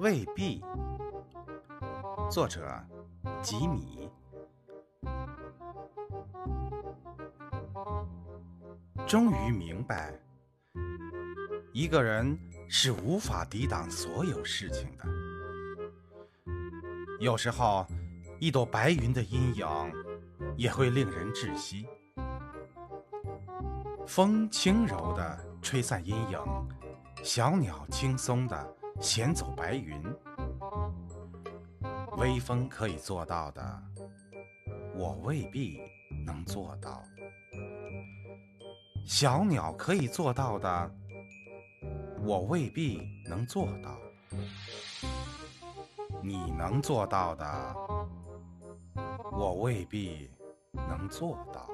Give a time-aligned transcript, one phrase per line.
[0.00, 0.62] 未必。
[2.30, 2.68] 作者：
[3.42, 4.08] 吉米。
[9.06, 10.12] 终于明白，
[11.72, 12.38] 一个人
[12.68, 15.04] 是无法抵挡所有事情的。
[17.18, 17.84] 有时候，
[18.38, 19.66] 一朵白云的阴影
[20.56, 21.88] 也会令人窒息。
[24.06, 26.38] 风轻柔地吹散阴影，
[27.24, 30.02] 小鸟轻松地衔走白云。
[32.16, 33.82] 微风可以做到的，
[34.94, 35.80] 我未必
[36.26, 37.02] 能做到；
[39.06, 40.90] 小鸟可以做到的，
[42.24, 43.96] 我未必能做到。
[46.20, 47.76] 你能做到的，
[49.32, 50.28] 我未必
[50.72, 51.70] 能做到。